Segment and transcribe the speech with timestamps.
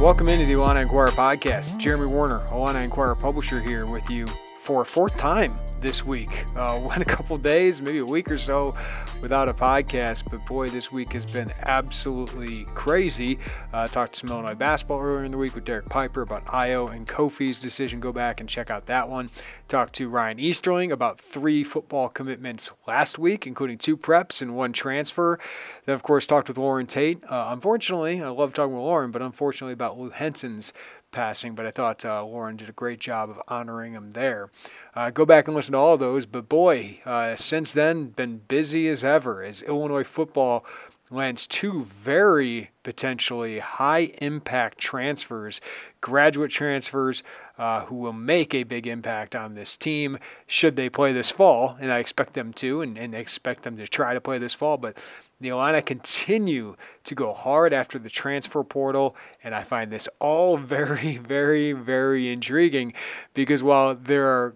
[0.00, 1.76] Welcome into the Illini Inquirer podcast.
[1.76, 4.26] Jeremy Werner, Illini Inquirer publisher, here with you
[4.58, 6.44] for a fourth time this week.
[6.56, 8.74] Uh, went a couple days, maybe a week or so,
[9.20, 13.38] without a podcast, but boy, this week has been absolutely crazy.
[13.72, 16.90] Uh, talked to some Illinois basketball earlier in the week with Derek Piper about Ayo
[16.90, 18.00] and Kofi's decision.
[18.00, 19.30] Go back and check out that one.
[19.68, 24.72] Talked to Ryan Easterling about three football commitments last week, including two preps and one
[24.72, 25.38] transfer.
[25.86, 27.22] Then, of course, talked with Loren Tate.
[27.24, 30.72] Uh, unfortunately, I love talking with Loren, but unfortunately about Lou Henson's
[31.10, 34.50] passing, but I thought uh, Loren did a great job of honoring him there.
[34.94, 38.88] Uh, go back and listen to all those, but boy, uh, since then, been busy
[38.88, 40.64] as ever as Illinois football
[41.10, 45.60] lands two very potentially high impact transfers,
[46.00, 47.22] graduate transfers,
[47.58, 51.76] uh, who will make a big impact on this team should they play this fall.
[51.80, 54.78] And I expect them to, and, and expect them to try to play this fall.
[54.78, 54.96] But
[55.40, 60.56] the Illini continue to go hard after the transfer portal, and I find this all
[60.58, 62.92] very, very, very intriguing
[63.34, 64.54] because while there are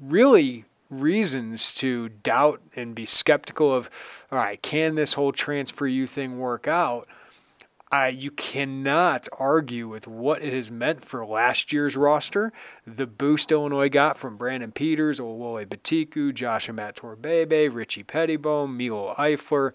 [0.00, 3.90] really reasons to doubt and be skeptical of,
[4.30, 7.08] all right, can this whole transfer you thing work out?
[7.92, 12.52] You cannot argue with what it has meant for last year's roster.
[12.86, 19.72] The boost Illinois got from Brandon Peters, Oluwole Betiku, Josh Imatorbhebhe, Richie Pettibone, Milo Eifler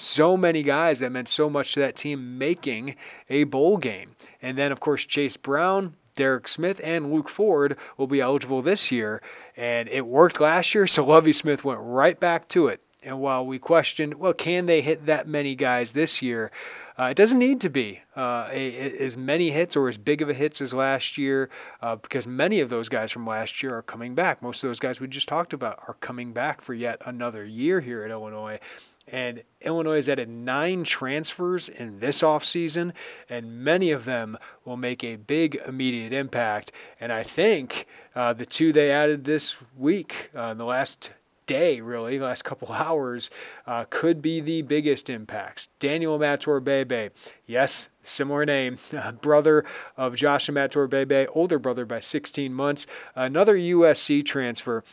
[0.00, 2.96] so many guys that meant so much to that team making
[3.28, 4.16] a bowl game.
[4.40, 8.90] And then, of course, Chase Brown, Derek Smith, and Luke Ford will be eligible this
[8.90, 9.22] year.
[9.56, 12.80] And it worked last year, so Lovie Smith went right back to it.
[13.02, 16.50] And while we questioned, well, can they hit that many guys this year?
[17.00, 20.20] Uh, it doesn't need to be uh, a, a, as many hits or as big
[20.20, 21.48] of a hits as last year
[21.80, 24.42] uh, because many of those guys from last year are coming back.
[24.42, 27.80] Most of those guys we just talked about are coming back for yet another year
[27.80, 28.60] here at Illinois.
[29.08, 32.92] And Illinois has added nine transfers in this offseason,
[33.30, 34.36] and many of them
[34.66, 36.70] will make a big immediate impact.
[37.00, 41.12] And I think uh, the two they added this week, uh, in the last
[41.50, 43.28] day, really, last couple hours,
[43.66, 45.68] uh, could be the biggest impacts.
[45.80, 47.10] Daniel Imatorbhebhe,
[47.44, 48.78] yes, similar name,
[49.20, 49.64] brother
[49.96, 54.84] of Josh Imatorbhebhe, older brother by 16 months, another USC transfer,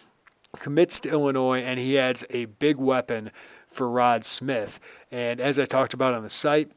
[0.58, 3.30] commits to Illinois, and he adds a big weapon
[3.70, 4.80] for Rod Smith.
[5.12, 6.72] And as I talked about on the site,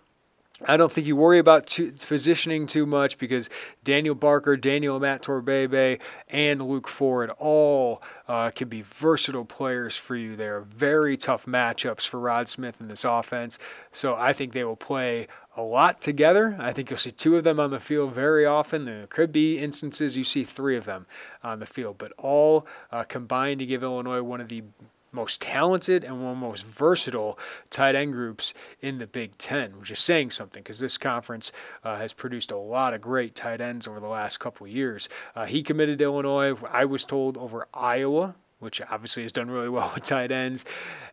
[0.67, 1.75] I don't think you worry about
[2.07, 3.49] positioning too much because
[3.83, 5.99] Daniel Barker, Daniel Imatorbhebhe,
[6.29, 10.37] and Luke Ford all uh, can be versatile players for you.
[10.37, 13.59] They are very tough matchups for Rod Smith in this offense.
[13.93, 16.57] So I think they will play a lot together.
[16.61, 18.85] I think you'll see two of them on the field very often.
[18.85, 21.07] There could be instances you see three of them
[21.43, 24.63] on the field, but all uh, combined to give Illinois one of the
[25.13, 27.39] most talented and one of the most versatile
[27.71, 31.53] tight end groups in the Big Ten, which is saying something because this conference
[31.85, 35.09] uh, has produced a lot of great tight ends over the last couple years.
[35.35, 39.69] Uh, he committed to Illinois, I was told, over Iowa, which obviously has done really
[39.69, 40.65] well with tight ends,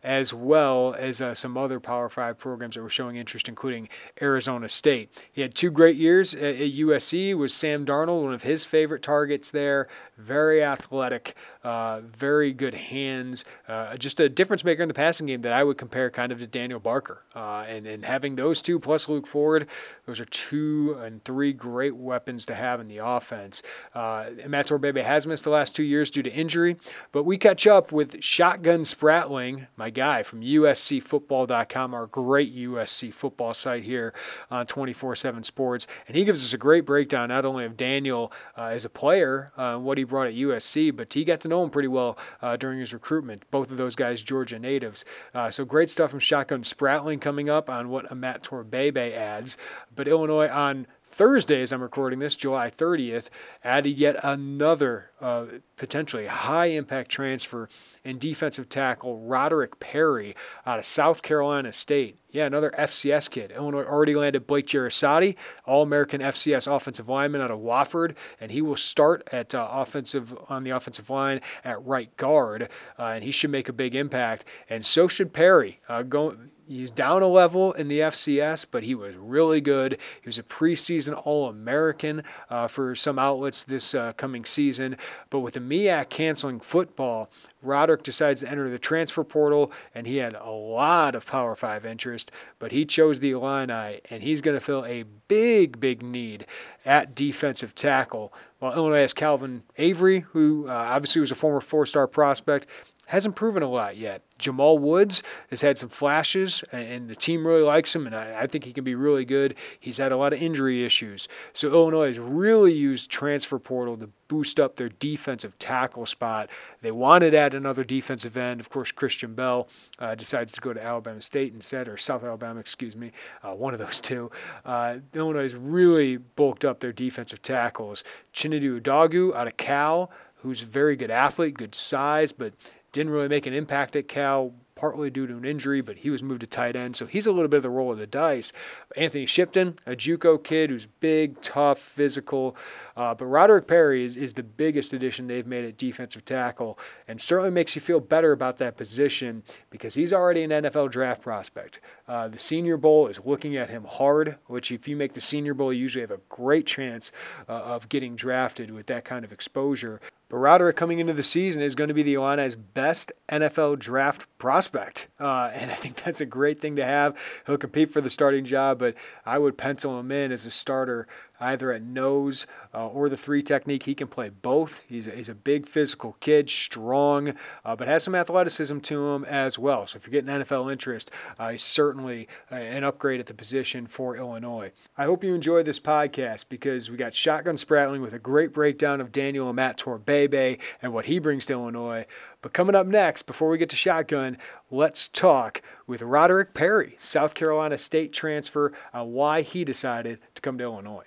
[0.02, 3.88] as well as uh, some other Power Five programs that were showing interest, including
[4.22, 5.10] Arizona State.
[5.32, 7.36] He had two great years at, at USC.
[7.36, 9.88] Was Sam Darnold one of his favorite targets there?
[10.18, 15.42] Very athletic, uh, very good hands, uh, just a difference maker in the passing game
[15.42, 17.22] that I would compare kind of to Daniel Barker.
[17.36, 19.68] Uh, and, and having those two plus Luke Ford,
[20.06, 23.62] those are two and three great weapons to have in the offense.
[23.94, 26.76] Uh, Imatorbhebhe has missed the last two years due to injury,
[27.12, 33.54] but we catch up with Shotgun Spratling, my guy from USCFootball.com, our great USC football
[33.54, 34.12] site here
[34.50, 35.86] on 24 7 Sports.
[36.06, 39.52] And he gives us a great breakdown not only of Daniel uh, as a player,
[39.56, 42.56] uh, what he brought at USC, but he got to know him pretty well uh,
[42.56, 43.44] during his recruitment.
[43.50, 45.04] Both of those guys, Georgia natives.
[45.34, 49.56] Uh, so great stuff from Shotgun Spratling coming up on what Imatorbhebhe adds.
[49.94, 53.28] But Illinois on Thursday, as I'm recording this, July 30th,
[53.64, 55.46] added yet another uh,
[55.76, 57.68] potentially high impact transfer
[58.04, 62.18] in defensive tackle Roderick Perry out of South Carolina State.
[62.30, 63.50] Yeah, another FCS kid.
[63.52, 65.34] Illinois already landed Blake Jeresaty,
[65.64, 70.36] All American FCS offensive lineman out of Wofford, and he will start at uh, offensive
[70.48, 72.68] on the offensive line at right guard,
[72.98, 74.44] uh, and he should make a big impact.
[74.68, 75.80] And so should Perry.
[75.88, 79.96] Uh, going He's down a level in the FCS, but he was really good.
[80.20, 84.98] He was a preseason All American uh, for some outlets this uh, coming season.
[85.30, 87.30] But with the MEAC canceling football,
[87.62, 91.86] Roderick decides to enter the transfer portal, and he had a lot of Power 5
[91.86, 96.44] interest, but he chose the Illini, and he's going to fill a big, big need
[96.84, 98.32] at defensive tackle.
[98.58, 102.66] While Illinois has Calvin Avery, who uh, obviously was a former four star prospect,
[103.08, 104.20] hasn't proven a lot yet.
[104.36, 108.46] Jamal Woods has had some flashes, and the team really likes him, and I, I,
[108.46, 109.54] think he can be really good.
[109.80, 111.26] He's had a lot of injury issues.
[111.54, 116.50] So Illinois has really used transfer portal to boost up their defensive tackle spot.
[116.82, 118.60] They wanted to add another defensive end.
[118.60, 119.68] Of course, Christian Bell
[119.98, 123.12] uh, decides to go to Alabama State instead, or South Alabama, excuse me,
[123.42, 124.30] uh, one of those two.
[124.66, 128.04] Uh, Illinois has really bulked up their defensive tackles.
[128.34, 130.10] Chinedu Udeogu out of Cal,
[130.42, 132.52] who's a very good athlete, good size, but
[132.92, 136.22] didn't really make an impact at Cal, partly due to an injury, but he was
[136.22, 138.52] moved to tight end, so he's a little bit of the roll of the dice.
[138.96, 142.56] Anthony Shipton, a JUCO kid who's big, tough, physical,
[142.98, 147.20] uh, but Roderick Perry is, is the biggest addition they've made at defensive tackle, and
[147.20, 151.78] certainly makes you feel better about that position because he's already an NFL draft prospect.
[152.08, 155.54] Uh, the Senior Bowl is looking at him hard, which if you make the Senior
[155.54, 157.12] Bowl, you usually have a great chance
[157.48, 160.00] uh, of getting drafted with that kind of exposure.
[160.28, 164.26] But Roderick coming into the season is going to be the Illini's best NFL draft
[164.36, 165.08] prospect.
[165.18, 167.16] Uh, and I think that's a great thing to have.
[167.46, 171.06] He'll compete for the starting job, but I would pencil him in as a starter
[171.40, 173.84] either at nose uh, or the three technique.
[173.84, 174.82] He can play both.
[174.88, 179.24] He's a, he's a big physical kid, strong, uh, but has some athleticism to him
[179.24, 179.86] as well.
[179.86, 183.86] So if you're getting NFL interest, uh, he's certainly uh, an upgrade at the position
[183.86, 184.72] for Illinois.
[184.96, 189.00] I hope you enjoyed this podcast because we got Shotgun Spratling with a great breakdown
[189.00, 192.06] of Daniel Imatorbhebhe and what he brings to Illinois.
[192.40, 194.38] But coming up next, before we get to Shotgun,
[194.70, 200.56] let's talk with Roderick Perry, South Carolina State transfer, on why he decided to come
[200.58, 201.06] to Illinois.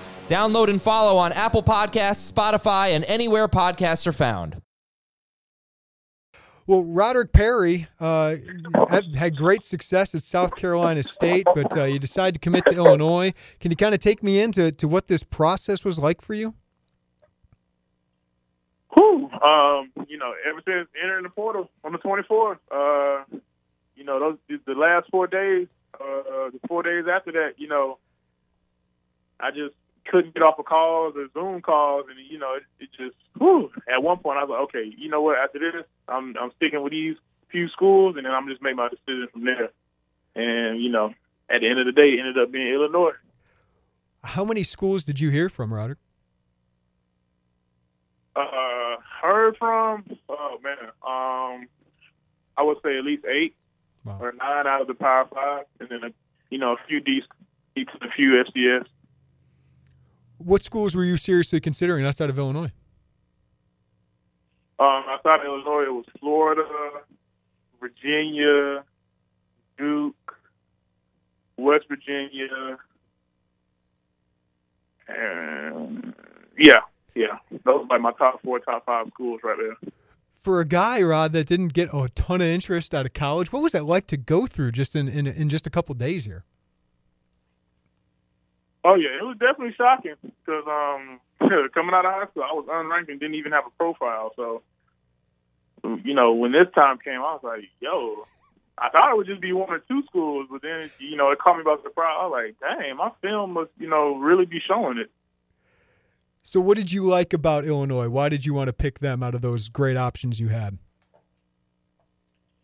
[0.31, 4.61] Download and follow on Apple Podcasts, Spotify, and anywhere podcasts are found.
[6.65, 8.37] Well, Roderick Perry uh,
[8.89, 12.75] had, had, great success at South Carolina State, but uh, you decided to commit to
[12.75, 13.33] Illinois.
[13.59, 16.53] Can you kind of take me into to what this process was like for you?
[18.95, 19.29] Whew.
[19.31, 23.25] Um, you know, ever since entering the portal on the 24th, uh,
[23.97, 24.17] you know,
[24.47, 27.97] those the last four days, uh, the four days after that, you know,
[29.37, 29.73] I just
[30.05, 33.15] couldn't get off of calls or Zoom calls, and you know, it, it just.
[33.37, 33.71] Whew.
[33.93, 35.37] At one point, I was like, okay, you know what?
[35.37, 37.15] After this, I'm I'm sticking with these
[37.51, 39.69] few schools, and then I'm just make my decision from there.
[40.35, 41.13] And you know,
[41.49, 43.11] at the end of the day, it ended up being Illinois.
[44.23, 45.97] How many schools did you hear from, Roderick?
[48.35, 50.05] Uh, heard from?
[50.29, 51.67] Oh man, um,
[52.57, 53.55] I would say at least eight
[54.05, 54.17] wow.
[54.21, 56.13] or nine out of the Power Five, and then a,
[56.49, 57.21] you know a few D,
[57.77, 58.85] a few FCS.
[60.43, 62.71] What schools were you seriously considering outside of Illinois?
[64.79, 66.63] Um, outside of Illinois, it was Florida,
[67.79, 68.83] Virginia,
[69.77, 70.35] Duke,
[71.57, 72.77] West Virginia,
[75.07, 76.13] and
[76.57, 76.81] yeah,
[77.15, 79.91] yeah, those are like my top four, top five schools right there.
[80.31, 83.61] For a guy, Rod, that didn't get a ton of interest out of college, what
[83.61, 86.43] was that like to go through just in in, in just a couple days here?
[88.83, 91.19] Oh yeah, it was definitely shocking because um,
[91.73, 94.31] coming out of high school, I was unranked and didn't even have a profile.
[94.35, 94.63] So,
[96.03, 98.25] you know, when this time came, I was like, "Yo,"
[98.77, 101.37] I thought it would just be one or two schools, but then you know, it
[101.39, 102.17] caught me by surprise.
[102.19, 105.11] I was like, "Dang, my film must, you know, really be showing it."
[106.43, 108.09] So, what did you like about Illinois?
[108.09, 110.79] Why did you want to pick them out of those great options you had?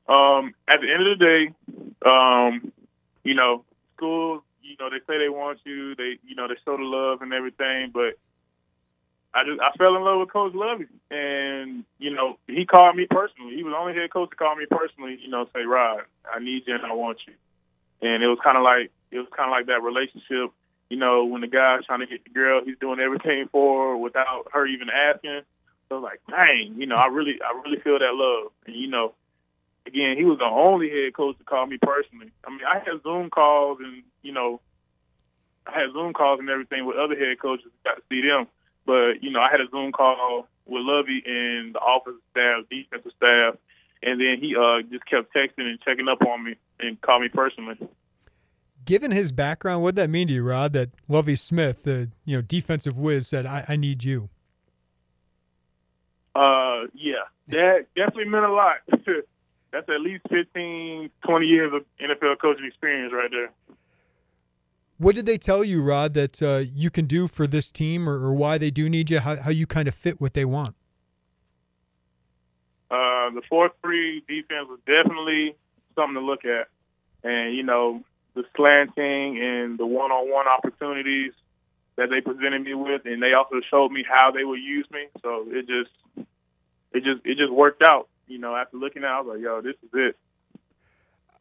[0.09, 2.71] Um, at the end of the day, um,
[3.23, 6.77] you know, schools you know, they say they want you, they, you know, they show
[6.77, 8.19] the love and everything, but
[9.33, 13.07] I just I fell in love with Coach Lovie, and you know, he called me
[13.09, 13.55] personally.
[13.55, 15.19] He was the only head coach to call me personally.
[15.21, 17.33] You know, say, Rod, I need you and I want you.
[18.01, 20.51] And it was kind of like it was kind of like that relationship
[20.89, 23.97] you know, when the guy's trying to get the girl, he's doing everything for her
[23.97, 25.41] without her even asking.
[25.89, 28.51] So I was like, dang, you know, I really, I really feel that love.
[28.65, 29.13] And you know,
[29.87, 32.31] again, he was the only head coach to call me personally.
[32.45, 34.61] I mean, I had Zoom calls and you know,
[35.65, 37.71] I had Zoom calls and everything with other head coaches.
[37.83, 38.47] Got to see them,
[38.85, 43.11] but you know, I had a Zoom call with Lovie and the offensive staff, defensive
[43.15, 43.55] staff,
[44.03, 47.29] and then he uh just kept texting and checking up on me and called me
[47.29, 47.77] personally.
[48.85, 50.73] Given his background, what did that mean to you, Rod?
[50.73, 54.29] That Lovie Smith, the you know defensive whiz, said, "I, I need you."
[56.35, 58.75] Uh, yeah, that definitely meant a lot.
[59.71, 63.51] That's at least 15, 20 years of NFL coaching experience right there.
[64.97, 68.15] What did they tell you, Rod, that uh, you can do for this team, or,
[68.15, 69.19] or why they do need you?
[69.19, 70.75] How, how you kind of fit what they want?
[72.89, 75.55] Uh, the four three defense was definitely
[75.93, 76.69] something to look at,
[77.23, 78.01] and you know
[78.33, 81.33] the slanting and the one on one opportunities
[81.97, 85.07] that they presented me with, and they also showed me how they would use me.
[85.21, 86.27] So it just
[86.93, 88.07] it just it just worked out.
[88.27, 90.17] You know, after looking at, it, I was like, "Yo, this is it."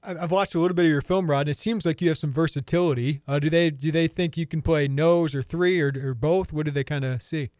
[0.06, 1.40] I've watched a little bit of your film, Rod.
[1.40, 3.22] And it seems like you have some versatility.
[3.26, 6.52] Uh, do they do they think you can play nose or three or, or both?
[6.52, 7.50] What do they kind of see?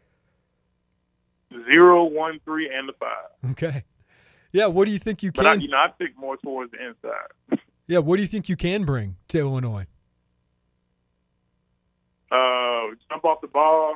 [1.65, 3.51] Zero, one, three, and the five.
[3.51, 3.83] Okay.
[4.53, 4.67] Yeah.
[4.67, 5.43] What do you think you can?
[5.43, 7.59] But I, you know, I think more towards the inside.
[7.87, 7.99] Yeah.
[7.99, 9.87] What do you think you can bring to Illinois?
[12.31, 13.95] Uh, jump off the ball,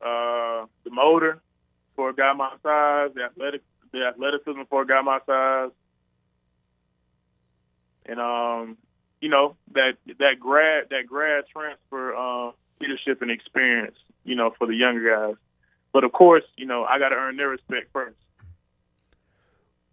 [0.00, 1.40] uh, the motor
[1.94, 5.70] for a guy my size, the athletic, the athleticism for a guy my size,
[8.06, 8.76] and um,
[9.20, 14.66] you know that that grad that grad transfer uh, leadership and experience, you know, for
[14.66, 15.36] the younger guys.
[15.92, 18.16] But of course, you know, I got to earn their respect first.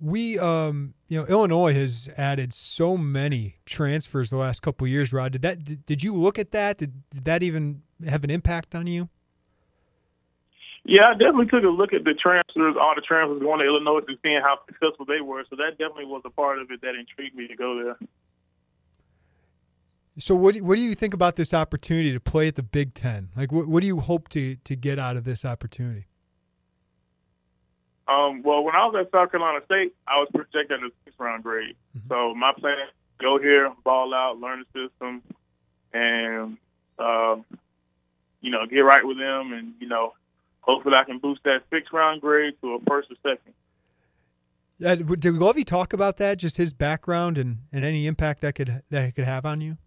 [0.01, 5.11] We, um, you know, Illinois has added so many transfers the last couple years.
[5.11, 5.65] Rod, did that?
[5.65, 6.77] Did, did you look at that?
[6.77, 9.09] Did, did that even have an impact on you?
[10.85, 14.01] Yeah, I definitely took a look at the transfers, all the transfers going to Illinois
[14.07, 15.43] and seeing how successful they were.
[15.49, 17.97] So that definitely was a part of it that intrigued me to go there.
[20.17, 22.93] So what do, what do you think about this opportunity to play at the Big
[22.93, 23.29] Ten?
[23.35, 26.05] Like, what, what do you hope to to get out of this opportunity?
[28.07, 31.43] Um, well, when I was at South Carolina State, I was projected a six round
[31.43, 31.75] grade.
[31.95, 32.07] Mm-hmm.
[32.09, 32.75] So my plan
[33.19, 35.21] go here, ball out, learn the system,
[35.93, 36.57] and
[36.97, 37.35] uh,
[38.41, 40.13] you know get right with them, and you know
[40.61, 43.53] hopefully I can boost that six round grade to a first or second.
[44.83, 46.37] Uh, did Lovie talk about that?
[46.37, 49.77] Just his background and, and any impact that could that could have on you?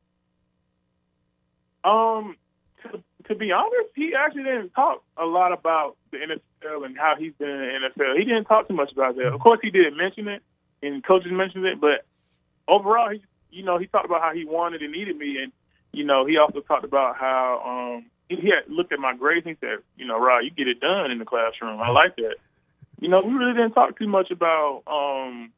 [1.85, 2.37] Um,
[2.83, 7.15] to, to be honest, he actually didn't talk a lot about the NFL and how
[7.19, 8.19] he's been in the NFL.
[8.19, 9.33] He didn't talk too much about that.
[9.33, 10.43] Of course, he did mention it,
[10.83, 12.05] and coaches mentioned it, but
[12.69, 15.53] overall, he you know he talked about how he wanted and needed me, and
[15.93, 19.57] you know he also talked about how um he had looked at my grades and
[19.61, 21.81] said, you know, Rod, you get it done in the classroom.
[21.81, 22.37] I like that.
[23.01, 25.53] You know, we really didn't talk too much about um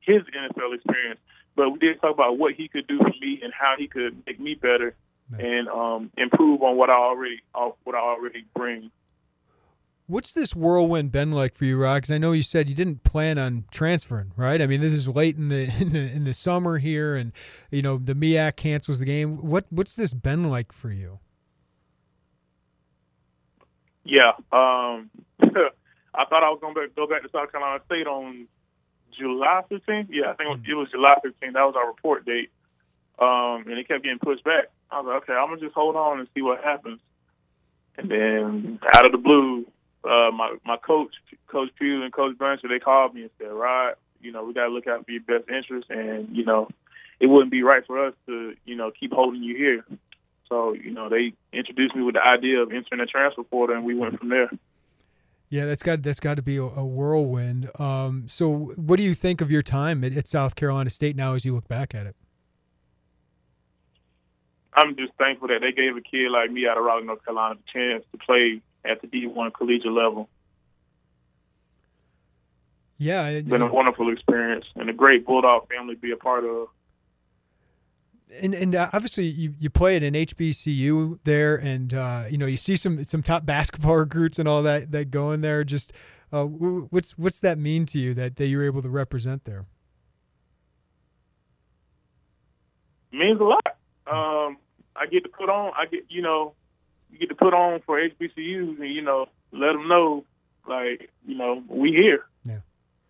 [0.00, 1.20] his NFL experience,
[1.56, 4.22] but we did talk about what he could do for me and how he could
[4.26, 4.94] make me better
[5.38, 8.90] and um, improve on what I already what I already bring.
[10.06, 11.96] What's this whirlwind been like for you, Rod?
[11.96, 14.60] Because I know you said you didn't plan on transferring, right?
[14.60, 17.32] I mean, this is late in the in the, in the summer here, and
[17.70, 19.38] you know the MEAC cancels the game.
[19.38, 21.20] What what's this been like for you?
[24.04, 25.10] Yeah, um,
[26.14, 28.46] I thought I was going to go back to South Carolina State on
[29.18, 30.08] July 15th.
[30.10, 31.52] Yeah, I think it was, July 15th.
[31.54, 32.50] That was our report date,
[33.18, 34.70] um, and it kept getting pushed back.
[34.90, 37.00] I was like, okay, I'm gonna just hold on and see what happens.
[37.96, 39.66] And then out of the blue,
[40.04, 41.14] uh, my my coach,
[41.46, 44.66] Coach Pugh and Coach Blanchard, they called me and said, "Rod, you know, we got
[44.66, 46.68] to look out for your best interest, and you know,
[47.20, 49.84] it wouldn't be right for us to, you know, keep holding you here."
[50.48, 53.84] So, you know, they introduced me with the idea of entering the transfer portal, and
[53.84, 54.50] we went from there.
[55.48, 57.70] Yeah, that's got that's got to be a, a whirlwind.
[57.78, 61.34] Um, so, what do you think of your time at, at South Carolina State now
[61.34, 62.16] as you look back at it?
[64.76, 67.54] I'm just thankful that they gave a kid like me out of Raleigh, North Carolina,
[67.54, 70.28] the chance to play at the D1 collegiate level.
[72.96, 76.44] Yeah, it's been a wonderful experience and a great Bulldog family to be a part
[76.44, 76.68] of.
[78.40, 82.46] And and uh, obviously you, you play at an HBCU there, and uh, you know
[82.46, 85.64] you see some some top basketball recruits and all that that go in there.
[85.64, 85.92] Just
[86.32, 89.66] uh, what's what's that mean to you that that you're able to represent there?
[93.12, 93.76] It means a lot.
[94.06, 94.58] Um,
[94.96, 95.72] I get to put on.
[95.76, 96.54] I get you know,
[97.12, 100.24] you get to put on for HBCUs and you know let them know
[100.68, 102.24] like you know we here.
[102.44, 102.58] Yeah.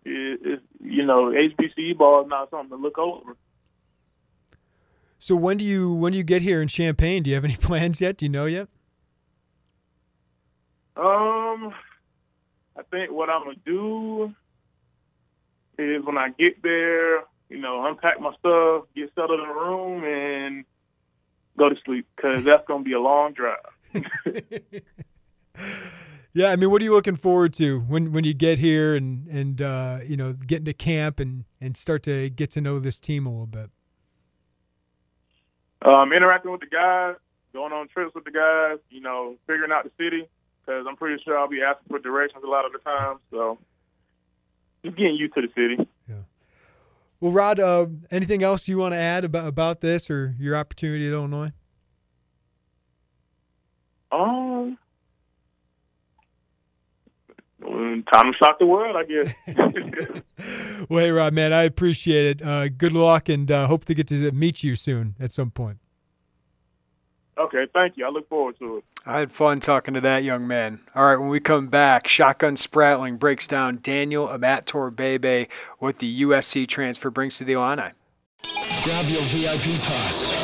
[0.04, 3.37] It, you know HBCU ball is not something to look over.
[5.25, 7.23] So when do you when do you get here in Champaign?
[7.23, 8.19] Do you have any plans yet?
[8.19, 8.69] Do you know yet?
[10.99, 11.73] Um,
[12.76, 14.35] I think what I'm gonna do
[15.78, 20.04] is when I get there, you know, unpack my stuff, get settled in a room,
[20.04, 20.66] and
[21.57, 23.57] go to sleep because that's gonna be a long drive.
[26.35, 29.26] yeah, I mean, what are you looking forward to when when you get here and
[29.28, 33.00] and uh, you know get into camp and and start to get to know this
[33.00, 33.71] team a little bit?
[35.85, 37.17] Um, interacting with the guys,
[37.53, 40.29] going on trips with the guys, you know, figuring out the city
[40.61, 43.19] because I'm pretty sure I'll be asking for directions a lot of the time.
[43.31, 43.59] So
[44.85, 45.88] just getting used to the city.
[46.09, 46.23] Yeah.
[47.21, 51.07] Well, Rod, uh, anything else you want to add about about this or your opportunity
[51.07, 51.53] at Illinois?
[54.12, 54.44] Um,
[57.64, 59.35] time to shock the world, I guess.
[60.88, 62.47] well, hey, Rod, man, I appreciate it.
[62.47, 65.78] Uh, good luck, and uh, hope to get to meet you soon at some point.
[67.37, 68.06] Okay, thank you.
[68.06, 68.85] I look forward to it.
[69.06, 70.80] I had fun talking to that young man.
[70.94, 76.66] All right, when we come back, Shotgun Spratling breaks down Daniel Imatorbhebhe, what the USC
[76.66, 77.90] transfer brings to the Illini.
[78.85, 80.44] Grab your VIP pass.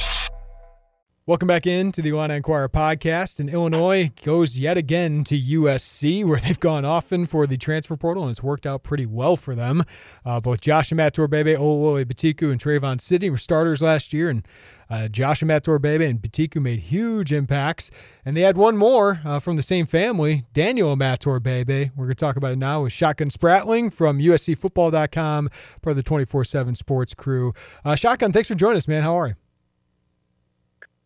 [1.27, 3.39] Welcome back in to the Illini Inquirer podcast.
[3.39, 8.23] And Illinois goes yet again to USC, where they've gone often for the transfer portal,
[8.23, 9.83] and it's worked out pretty well for them.
[10.25, 14.47] Uh, both Josh Imatorbhebhe, Oluwole Betiku, and Trevon Sidney were starters last year, and
[14.89, 17.91] uh, Josh Imatorbhebhe and Betiku made huge impacts.
[18.25, 21.91] And they had one more uh, from the same family, Daniel Imatorbhebhe.
[21.95, 25.49] We're going to talk about it now with Shotgun Spratling from USCFootball.com,
[25.83, 27.53] part of the 24 7 sports crew.
[27.85, 29.03] Uh, Shotgun, thanks for joining us, man.
[29.03, 29.35] How are you?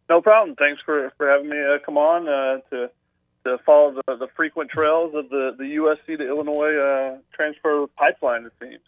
[0.10, 0.56] No problem.
[0.56, 2.90] Thanks for, for having me uh, come on uh, to
[3.46, 8.46] to follow the, the frequent trails of the, the USC to Illinois uh, transfer pipeline.
[8.46, 8.82] It seems.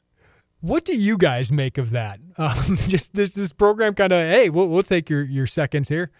[0.62, 2.20] What do you guys make of that?
[2.40, 6.12] Um, just this this program kind of hey, we'll we'll take your your seconds here.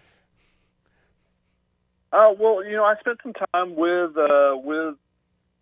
[2.12, 4.96] Uh, well, you know, I spent some time with uh, with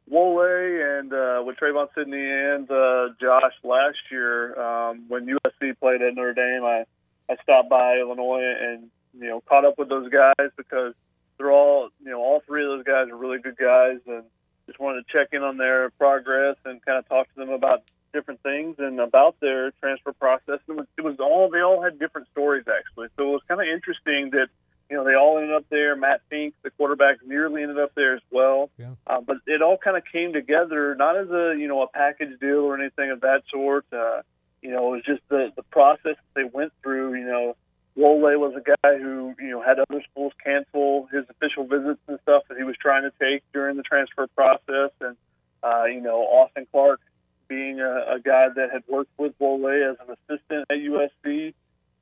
[0.09, 6.01] Wole and uh, with Trevon Sidney and uh, Josh last year um, when USC played
[6.01, 6.65] at Notre Dame.
[6.65, 6.85] I
[7.29, 8.89] I stopped by Illinois and
[9.19, 10.95] you know, caught up with those guys because
[11.39, 14.25] they're all, you know, all three of those guys are really good guys, and
[14.67, 17.83] just wanted to check in on their progress and kind of talk to them about
[18.13, 20.61] different things and about their transfer process.
[20.69, 23.43] And it was, it was all they all had different stories actually, so it was
[23.49, 24.49] kind of interesting that
[24.91, 25.97] you know they all ended up there.
[25.97, 28.71] Matt Fink, the quarterback, nearly ended up there as well.
[28.79, 28.95] Yeah.
[29.07, 32.39] Uh, but it all kind of came together, not as a you know a package
[32.41, 33.85] deal or anything of that sort.
[33.93, 34.23] Uh,
[34.63, 37.15] you know, it was just the the process that they went through.
[37.15, 37.57] You know,
[37.97, 42.19] Wole was a guy who, you know, had other schools cancel his official visits and
[42.23, 44.91] stuff that he was trying to take during the transfer process.
[45.01, 45.17] And,
[45.63, 47.01] uh, you know, Austin Clark
[47.49, 51.55] being a, a guy that had worked with Wole as an assistant at USC,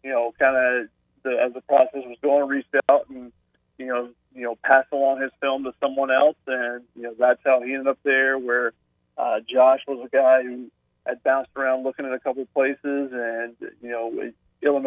[0.02, 0.88] you know, kind of
[1.24, 3.32] as the process was going, reached out and,
[3.78, 6.36] you know, you know, passed along his film to someone else.
[6.46, 8.72] And, you know, that's how he ended up there where
[9.16, 10.70] uh, Josh was a guy who
[11.06, 13.54] had bounced around looking at a couple places and,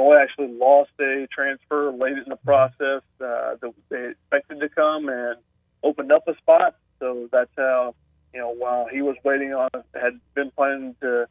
[0.08, 5.10] Illinois actually lost a transfer late in the process uh, that they expected to come
[5.10, 5.38] and
[5.84, 6.76] opened up a spot.
[7.00, 7.96] So that's how,
[8.34, 11.28] you know, while he was waiting on, had been planning to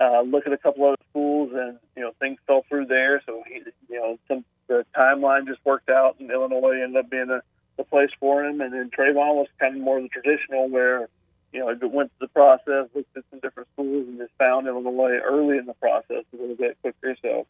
[0.00, 3.22] uh, look at a couple other schools, and you know things fell through there.
[3.26, 7.28] So he, you know, some the timeline just worked out, and Illinois ended up being
[7.30, 7.42] a,
[7.76, 8.60] the place for him.
[8.60, 11.08] And then Trevon was kind of more of the traditional, where
[11.52, 14.66] you know, it went through the process, looked at some different schools, and just found
[14.68, 17.16] Illinois early in the process a little bit quicker.
[17.20, 17.46] So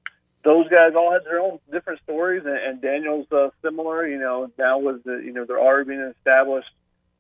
[0.71, 4.07] guys all had their own different stories, and, and Daniel's uh, similar.
[4.07, 6.71] You know, now with the you know they're already being established.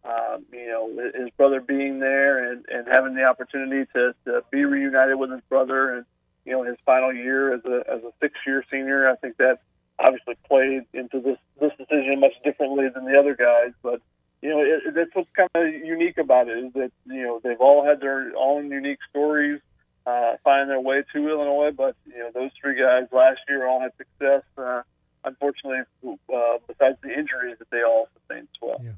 [0.03, 4.65] Um, you know, his brother being there and, and having the opportunity to, to be
[4.65, 6.07] reunited with his brother, and
[6.47, 9.11] you know his final year as a as a six year senior.
[9.11, 9.59] I think that
[9.99, 14.01] obviously played into this this decision much differently than the other guys, but
[14.41, 17.61] you know it, that's what's kind of unique about it is that you know they've
[17.61, 19.61] all had their own unique stories
[20.07, 21.71] uh, finding their way to Illinois.
[21.77, 24.43] But you know, those three guys last year all had success.
[24.57, 24.83] Uh,
[25.25, 28.81] unfortunately, uh, besides the injuries that they all sustained as well.
[28.83, 28.93] Yeah.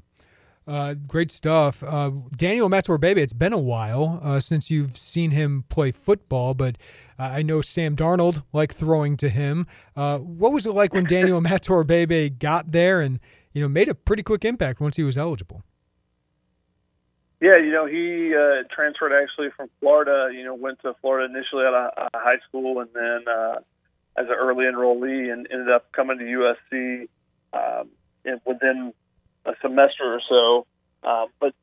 [0.65, 1.83] Uh, great stuff.
[1.83, 6.77] Uh, Daniel Imatorbhebhe, it's been a while uh, since you've seen him play football, but
[7.19, 9.67] uh, I know Sam Darnold liked throwing to him.
[9.93, 13.19] Uh, what was it like when Daniel Imatorbhebhe got there and
[13.53, 15.63] you know, made a pretty quick impact once he was eligible.
[17.43, 20.33] Yeah, you know, he uh, transferred actually from Florida.
[20.33, 23.55] You know, went to Florida initially out of uh, high school, and then uh,
[24.15, 27.09] as an early enrollee, and ended up coming to USC
[27.51, 27.89] um,
[28.45, 28.93] within
[29.45, 30.65] a semester or so.
[31.03, 31.53] Uh, but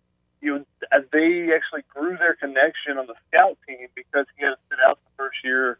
[0.43, 4.51] you know, as they actually grew their connection on the scout team because he had
[4.51, 5.79] to sit out the first year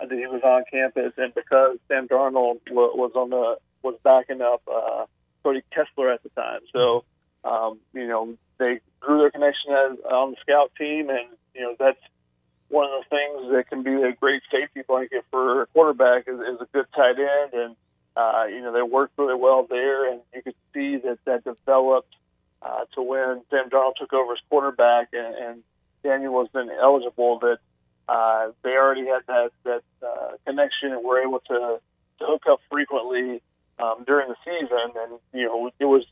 [0.00, 4.62] that he was on campus, and because Sam Darnold was on the was backing up
[4.66, 5.06] uh,
[5.44, 6.62] Cody Kessler at the time.
[6.72, 7.04] So,
[7.46, 11.76] um, you know, they grew their connection as, on the scout team, and you know
[11.78, 12.00] that's
[12.68, 16.40] one of the things that can be a great safety blanket for a quarterback is,
[16.40, 17.76] is a good tight end, and
[18.16, 22.12] uh, you know they worked really well there, and you could see that that developed
[22.62, 25.62] uh, to when Sam Darnold took over as quarterback, and, and
[26.02, 27.38] Daniel was then eligible.
[27.38, 27.58] That
[28.08, 31.80] uh, they already had that that uh, connection and were able to,
[32.18, 33.42] to hook up frequently
[33.78, 36.04] um, during the season, and you know it was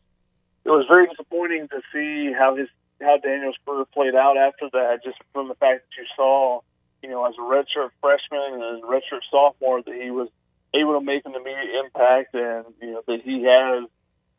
[0.64, 2.68] it was very disappointing to see how his
[3.00, 6.60] how Daniel's career played out after that, just from the fact that you saw,
[7.02, 10.28] you know, as a redshirt freshman and as a redshirt sophomore, that he was
[10.72, 13.88] able to make an immediate impact, and you know that he has,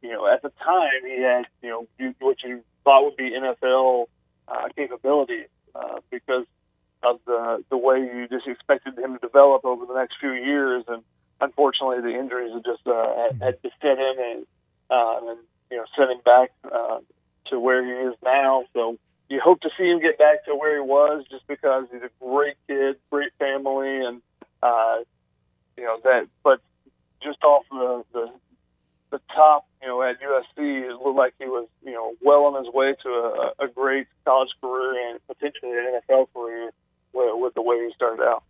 [0.02, 4.06] you know, at the time he had, you know, what you thought would be NFL
[4.48, 6.46] uh, capabilities uh, because
[7.04, 10.84] of the the way you just expected him to develop over the next few years,
[10.88, 11.04] and
[11.40, 14.46] unfortunately the injuries have just uh, had, had to set in and
[14.90, 15.40] uh, and
[15.72, 17.00] you know sent him back uh,
[17.48, 18.66] to where he is now.
[18.74, 18.98] So
[19.30, 22.10] you hope to see him get back to where he was, just because he's a
[22.24, 24.22] great kid, great family, and
[24.62, 24.98] uh,
[25.78, 26.28] you know that.
[26.44, 26.62] But
[27.24, 28.32] just off the the,
[29.12, 32.64] the top, you know, at USC, it looked like he was you know well on
[32.64, 36.72] his way to a, a great college career and potentially an NFL career
[37.14, 38.44] with, with the way he started out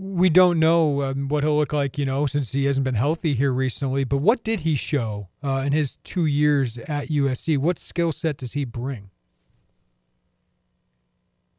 [0.00, 3.34] we don't know um, what he'll look like, you know, since he hasn't been healthy
[3.34, 4.04] here recently.
[4.04, 7.58] But what did he show uh, in his two years at USC?
[7.58, 9.10] What skill set does he bring?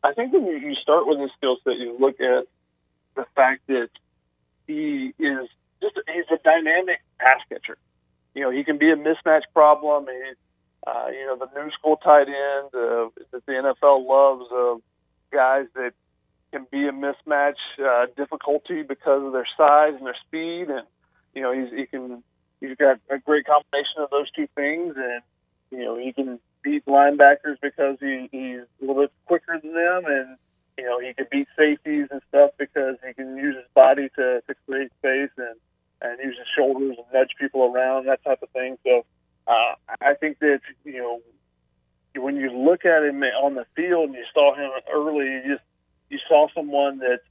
[0.04, 2.46] I think when you start with his skill set, you look at
[3.16, 3.90] the fact that
[4.66, 5.48] he is
[5.82, 7.78] just he's a dynamic pass catcher.
[8.34, 10.08] You know, he can be a mismatch problem.
[10.08, 10.32] He,
[10.88, 14.80] uh, you know, the new school tight end uh, that the NFL loves of uh,
[15.32, 15.94] guys that
[16.52, 20.86] can be a mismatch uh, difficulty because of their size and their speed, and
[21.34, 22.24] you know he's he can
[22.60, 25.22] he's got a great combination of those two things, and
[25.72, 30.04] you know he can beat linebackers because he, he's a little bit quicker than them,
[30.06, 30.38] and
[30.78, 34.42] you know he can beat safeties and stuff because he can use his body to,
[34.48, 35.56] to create space and
[36.02, 38.78] and use his shoulders and nudge people around that type of thing.
[38.84, 39.06] So
[39.48, 41.22] uh, I think that you know
[42.22, 45.64] when you look at him on the field and you saw him early, you just
[46.12, 47.22] you saw someone that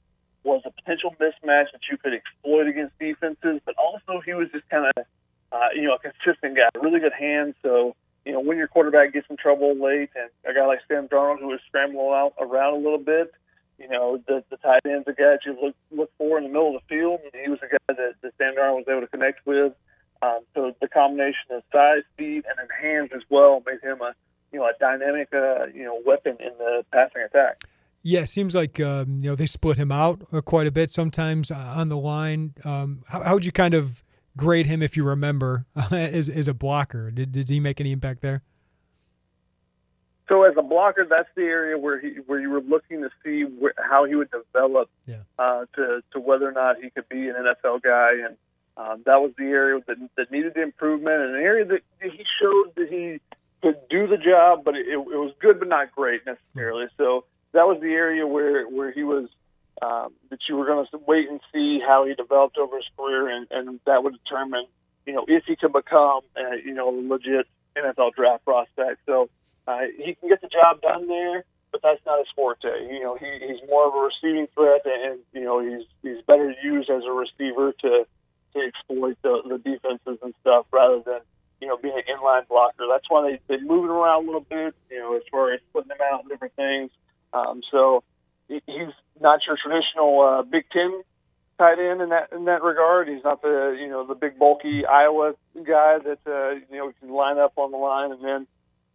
[0.43, 4.67] was a potential mismatch that you could exploit against defenses, but also he was just
[4.69, 5.05] kind of,
[5.51, 7.55] uh, you know, a consistent guy, really good hands.
[7.61, 11.07] So, you know, when your quarterback gets in trouble late, and a guy like Sam
[11.07, 13.31] Darnold who was scrambling out around a little bit,
[13.77, 16.49] you know, the, the tight end's a guy that you look look for in the
[16.49, 19.01] middle of the field, and he was a guy that, that Sam Darnold was able
[19.01, 19.73] to connect with.
[20.21, 24.13] Um, so the combination of size, speed, and then hands as well made him a,
[24.51, 27.63] you know, a dynamic, uh, you know, weapon in the passing attack.
[28.03, 30.89] Yeah, it seems like um, you know they split him out uh, quite a bit
[30.89, 32.53] sometimes uh, on the line.
[32.65, 34.03] Um, how, how would you kind of
[34.35, 37.11] grade him if you remember as, as a blocker?
[37.11, 38.41] Did, did he make any impact there?
[40.27, 43.43] So as a blocker, that's the area where he where you were looking to see
[43.43, 45.23] wh- how he would develop yeah.
[45.37, 48.37] uh, to to whether or not he could be an NFL guy, and
[48.77, 52.23] um, that was the area that, that needed the improvement, and an area that he
[52.41, 53.19] showed that he
[53.61, 56.87] could do the job, but it, it was good but not great necessarily.
[56.97, 59.27] So that was the area where where he was
[59.81, 63.29] um, that you were going to wait and see how he developed over his career,
[63.29, 64.65] and, and that would determine
[65.05, 68.99] you know if he could become uh, you know a legit NFL draft prospect.
[69.05, 69.29] So
[69.67, 72.67] uh, he can get the job done there, but that's not his forte.
[72.91, 76.53] You know he, he's more of a receiving threat, and you know he's he's better
[76.63, 78.05] used as a receiver to
[78.53, 81.21] to exploit the, the defenses and stuff rather than
[81.59, 82.85] you know being an inline blocker.
[82.89, 84.75] That's why they they move him around a little bit.
[84.89, 86.91] You know as far as putting him out and different things.
[87.33, 88.03] Um, so
[88.47, 91.03] he's not your traditional uh, Big Ten
[91.57, 93.07] tight end in that in that regard.
[93.07, 97.09] He's not the you know the big bulky Iowa guy that uh, you know can
[97.09, 98.47] line up on the line and then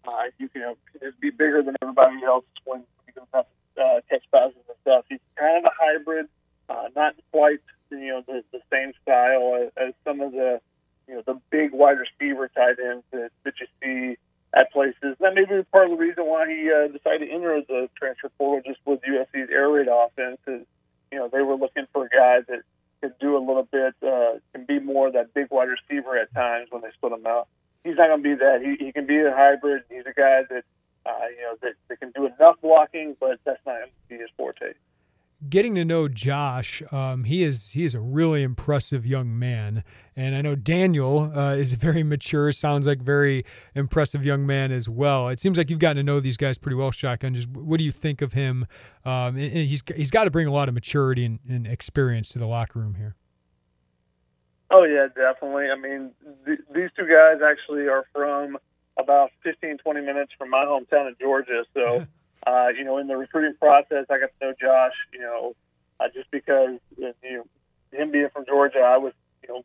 [0.06, 0.76] uh, you can know,
[1.20, 3.46] be bigger than everybody else when you can have
[3.78, 5.04] uh, catch passes and stuff.
[5.08, 6.26] He's kind of a hybrid,
[6.68, 10.60] uh, not quite you know the, the same style as, as some of the
[11.06, 14.18] you know the big wide receiver tight ends that, that you see
[14.56, 15.16] at places.
[15.20, 18.30] That may be part of the reason why he uh, decided to enter the transfer
[18.38, 20.38] portal just with USC's air raid offense.
[20.46, 20.66] Is
[21.12, 22.62] you know they were looking for a guy that
[23.02, 26.68] could do a little bit, uh, can be more that big wide receiver at times
[26.70, 27.46] when they split him out.
[27.84, 28.62] he's not going to be that.
[28.62, 29.82] He, he can be a hybrid.
[29.90, 30.64] He's a guy that
[31.04, 34.72] uh, you know that, that can do enough blocking, but that's not be his forte
[35.48, 40.34] getting to know Josh, um, he is he is a really impressive young man, and
[40.34, 42.50] I know Daniel uh, is very mature.
[42.52, 43.44] Sounds like very
[43.74, 45.28] impressive young man as well.
[45.28, 47.34] It seems like you've gotten to know these guys pretty well, Shotgun.
[47.34, 48.66] Just what do you think of him?
[49.04, 52.38] Um, and he's he's got to bring a lot of maturity and, and, experience to
[52.38, 53.16] the locker room here.
[54.70, 55.66] Oh yeah, definitely.
[55.70, 56.10] I mean,
[56.44, 58.58] th- these two guys actually are from
[58.98, 62.06] about 15, 20 minutes from my hometown of Georgia, so.
[62.46, 64.94] Uh, you know, in the recruiting process, I got to know Josh.
[65.12, 65.56] You know,
[65.98, 67.44] uh, just because you know,
[67.92, 69.64] him being from Georgia, I was you know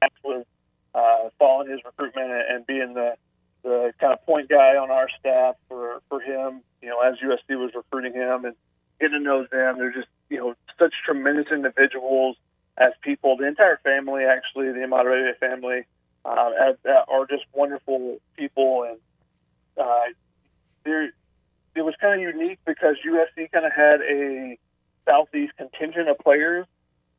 [0.00, 0.46] tasked with
[0.94, 3.14] uh, following his recruitment and being the
[3.62, 6.62] the kind of point guy on our staff for for him.
[6.80, 8.54] You know, as USC was recruiting him and
[9.00, 12.36] getting to know them, they're just you know such tremendous individuals
[12.78, 13.36] as people.
[13.36, 15.84] The entire family, actually, the Imatorbhebhe family,
[16.24, 18.98] uh, as, uh, are just wonderful people, and
[19.76, 20.12] uh,
[20.84, 21.12] they're
[21.80, 24.58] it was kind of unique because USC kind of had a
[25.06, 26.66] southeast contingent of players,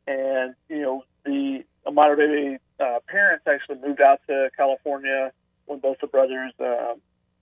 [0.06, 5.32] and you know the Imatorbhebhe uh, parents actually moved out to California
[5.66, 6.94] when both the brothers, uh,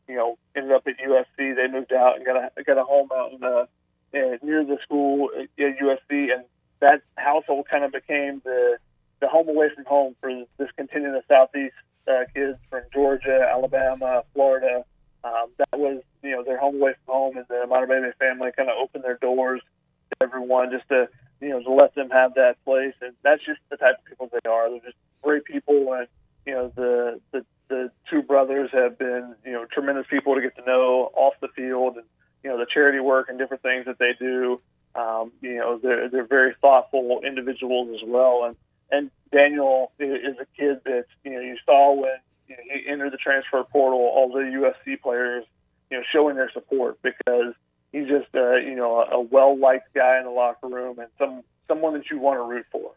[0.08, 1.56] you know, ended up at USC.
[1.58, 3.68] They moved out and got a got a home out in the
[4.14, 6.46] uh, near the school at USC, and
[6.80, 8.78] that household kind of became the
[9.20, 11.76] the home away from home for this contingent of southeast
[12.08, 14.86] uh, kids from Georgia, Alabama, Florida.
[15.24, 18.70] Um, that was you know, their home away from home and the Imatorbhebhe family kind
[18.70, 19.62] of opened their doors
[20.10, 21.08] to everyone just to,
[21.42, 22.94] you know, to let them have that place.
[23.02, 24.70] And that's just the type of people they are.
[24.70, 25.94] They're just great people.
[25.94, 26.08] And,
[26.46, 30.56] you know, the, the, the two brothers have been, you know, tremendous people to get
[30.58, 32.06] to know off the field and,
[32.44, 34.60] you know, the charity work and different things that they do.
[34.96, 38.46] Um, you know, they're, they're very thoughtful individuals as well.
[38.46, 38.58] And,
[38.92, 42.18] and Daniel is a kid that, you know, you saw when
[42.50, 45.46] you know, he entered the transfer portal, all the USC players
[45.90, 47.54] you know, showing their support because
[47.92, 51.10] he's just uh, you know a, a well liked guy in the locker room and
[51.18, 52.92] some someone that you want to root for.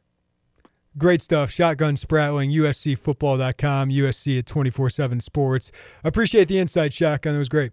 [0.99, 1.51] Great stuff.
[1.51, 5.73] Shotgun Spratling, USCFootball.com, USC at 24 7 Sports.
[6.05, 7.35] Appreciate the insight, Shotgun.
[7.35, 7.73] It was great.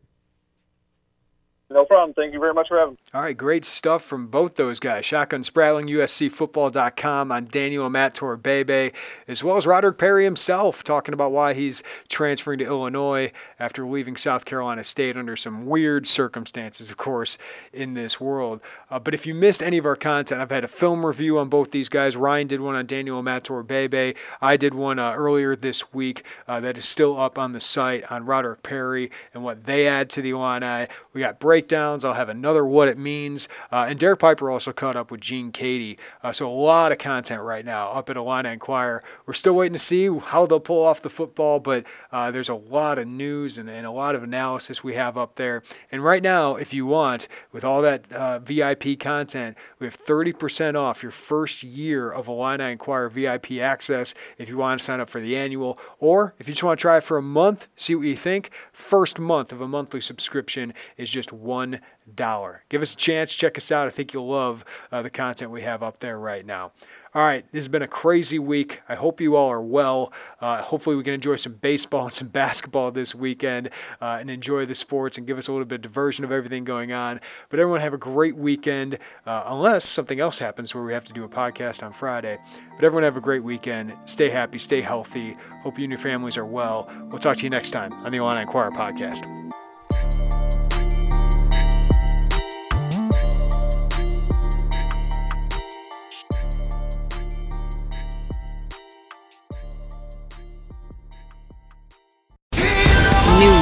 [1.72, 2.16] No problem.
[2.16, 2.98] Thank you very much for having me.
[3.14, 5.06] All right, great stuff from both those guys.
[5.06, 8.92] Shotgun Spratling, USCFootball.com on Daniel Imatorbhebhe,
[9.28, 14.18] as well as Roderick Perry himself talking about why he's transferring to Illinois after leaving
[14.18, 17.38] South Carolina State under some weird circumstances, of course,
[17.72, 18.62] in this world.
[18.90, 21.50] Uh, but if you missed any of our content, I've had a film review on
[21.50, 22.16] both these guys.
[22.16, 24.16] Ryan did one on Daniel Imatorbhebhe.
[24.42, 28.12] I did one uh, earlier this week uh, that is still up on the site
[28.12, 30.88] on Roderick Perry and what they add to the Illini.
[31.14, 32.06] We got Bray breakdowns.
[32.06, 33.50] I'll have another what it means.
[33.69, 36.00] Uh, and Derek Piper also caught up with Gene Keady.
[36.24, 39.04] Uh, so a lot of content right now up at Illini Inquirer.
[39.26, 42.56] We're still waiting to see how they'll pull off the football, but uh, there's a
[42.56, 45.63] lot of news and, and, a lot of analysis we have up there.
[45.91, 50.76] And right now, if you want, with all that uh, VIP content, we have 30%
[50.76, 55.10] off your first year of Illini Inquirer VIP access if you want to sign up
[55.10, 57.95] for the annual, or if you just want to try it for a month, see
[57.95, 58.52] what you think.
[58.72, 62.60] First month of a monthly subscription is just $1.
[62.70, 63.88] Give us a chance, check us out.
[63.88, 66.72] I think you'll love uh, the content we have up there right now.
[67.16, 68.82] All right, this has been a crazy week.
[68.88, 70.14] I hope you all are well.
[70.40, 74.68] Uh, hopefully, we can enjoy some baseball and some basketball this weekend uh, and enjoy
[74.68, 77.20] the sports and give us a little bit of diversion of everything going on.
[77.50, 81.14] But everyone have a great weekend, uh, unless something else happens where we have to
[81.14, 82.38] do a podcast on Friday.
[82.76, 83.92] But everyone have a great weekend.
[84.06, 85.36] Stay happy, stay healthy.
[85.64, 86.92] Hope you and your families are well.
[87.10, 89.38] We'll talk to you next time on the Illini Inquirer podcast.